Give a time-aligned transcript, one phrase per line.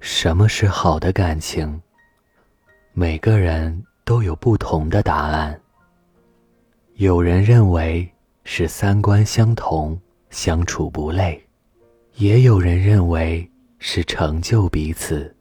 [0.00, 1.78] 什么是好的感情？
[2.94, 5.60] 每个人都有不同的答案。
[6.94, 8.10] 有人认为
[8.44, 9.98] 是三观相同，
[10.30, 11.38] 相处不累；
[12.14, 15.34] 也有人认为是成就彼此。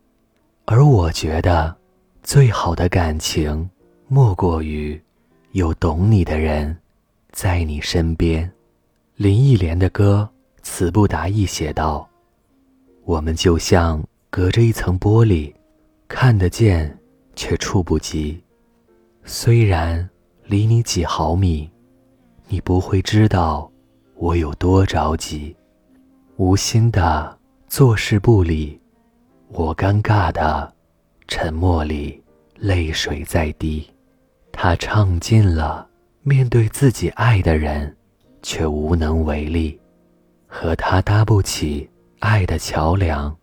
[0.66, 1.74] 而我觉得，
[2.22, 3.68] 最好的感情，
[4.10, 5.02] 莫过于
[5.54, 6.78] 有懂你的人，
[7.32, 8.52] 在你身边。
[9.16, 10.30] 林忆莲的歌
[10.62, 12.08] 《词不达意》写道
[13.04, 15.54] ：“我们就像隔着一层玻璃，
[16.08, 16.96] 看得见，
[17.36, 18.42] 却触不及。
[19.24, 20.08] 虽然
[20.44, 21.70] 离你几毫米，
[22.48, 23.70] 你不会知道
[24.16, 25.56] 我有多着急。
[26.38, 27.38] 无心的
[27.68, 28.80] 坐视不理。”
[29.52, 30.72] 我尴尬的
[31.28, 32.24] 沉默里，
[32.56, 33.84] 泪水在滴。
[34.52, 35.90] 他唱尽了
[36.22, 37.98] 面对自己爱的人，
[38.44, 39.80] 却无能为力，
[40.46, 43.36] 和他搭不起爱的桥梁，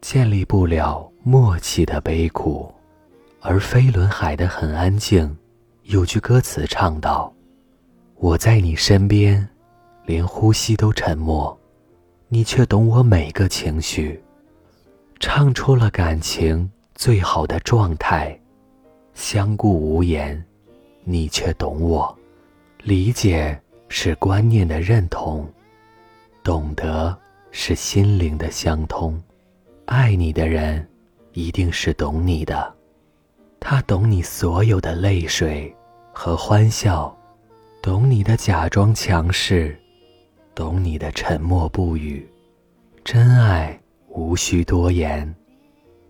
[0.00, 2.72] 建立不了默契的悲苦。
[3.40, 5.36] 而飞轮海的很安静，
[5.84, 7.32] 有句歌词唱道
[8.16, 9.48] ：“我在你身边，
[10.04, 11.58] 连呼吸都沉默，
[12.28, 14.22] 你却懂我每个情绪。”
[15.18, 18.38] 唱出了感情最好的状态，
[19.14, 20.42] 相顾无言，
[21.04, 22.14] 你却懂我。
[22.82, 25.46] 理解是观念的认同，
[26.42, 27.14] 懂得
[27.50, 29.22] 是心灵的相通。
[29.90, 30.88] 爱你的人，
[31.32, 32.72] 一定是懂你的，
[33.58, 35.74] 他懂你所有的泪水
[36.12, 37.12] 和欢笑，
[37.82, 39.76] 懂你的假装强势，
[40.54, 42.24] 懂你的沉默不语。
[43.02, 43.76] 真爱。
[44.12, 45.34] 无需多言，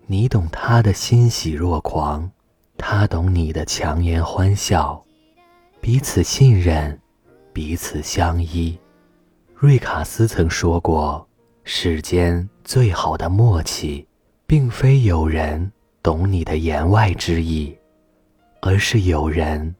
[0.05, 2.29] 你懂他的欣喜若狂，
[2.77, 5.03] 他懂你的强颜欢笑，
[5.79, 6.99] 彼此信任，
[7.51, 8.77] 彼此相依。
[9.55, 11.27] 瑞卡斯曾说过
[11.63, 14.07] ：“世间最好的默契，
[14.45, 15.71] 并非有人
[16.03, 17.77] 懂你的言外之意，
[18.61, 19.75] 而是有人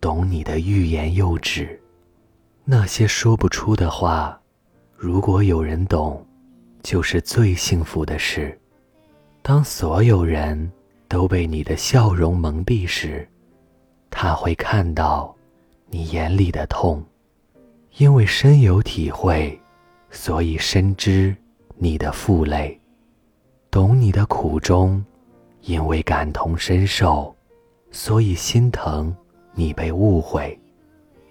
[0.00, 1.80] 懂你的欲言又止。
[2.64, 4.40] 那些说不出的话，
[4.96, 6.22] 如果有人懂。”
[6.82, 8.56] 就是最幸福的事。
[9.42, 10.70] 当所有人
[11.08, 13.28] 都被你的笑容蒙蔽时，
[14.08, 15.34] 他会看到
[15.90, 17.04] 你眼里的痛。
[17.96, 19.60] 因为深有体会，
[20.16, 21.36] 所以深知
[21.76, 22.80] 你的负累，
[23.70, 25.04] 懂你的苦衷。
[25.60, 27.36] 因为感同身受，
[27.90, 29.14] 所以心疼
[29.52, 30.58] 你被误会，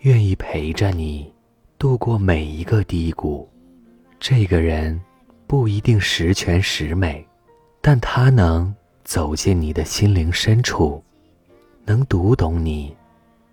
[0.02, 1.34] 愿意陪着你
[1.80, 3.50] 度过每一个低谷。
[4.20, 5.02] 这个人。
[5.48, 7.24] 不一定十全十美，
[7.80, 11.04] 但他能走进你的心灵深处，
[11.86, 12.96] 能读懂你，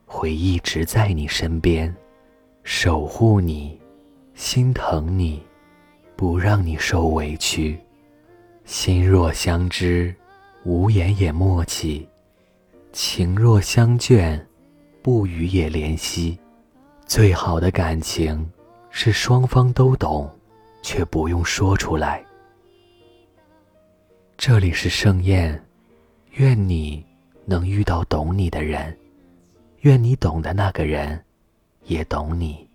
[0.07, 1.95] 会一直在你身边，
[2.65, 3.79] 守护你，
[4.45, 5.41] 心疼你，
[6.17, 7.79] 不让你受委屈。
[8.65, 10.13] 心若相知，
[10.65, 12.05] 无言也默契；
[12.93, 14.45] 情若相眷，
[15.01, 16.37] 不语也怜惜。
[17.07, 18.51] 最好的感情
[18.91, 20.29] 是双方都懂。
[20.83, 22.21] 却不用说出来。
[24.37, 25.65] 这里是盛宴，
[26.33, 27.07] 愿你
[27.45, 28.99] 能遇到懂你的人，
[29.83, 31.25] 愿你懂的那个人
[31.85, 32.69] 也懂你。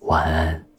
[0.00, 0.71] 晚安。